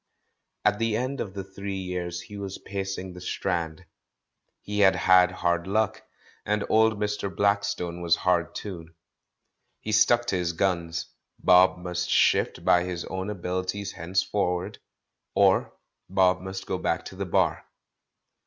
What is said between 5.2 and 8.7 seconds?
hard luck, and old Mr. Blackstone was hard